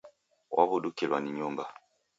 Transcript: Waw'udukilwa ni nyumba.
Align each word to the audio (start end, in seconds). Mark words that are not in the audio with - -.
Waw'udukilwa 0.55 1.17
ni 1.19 1.31
nyumba. 1.37 1.65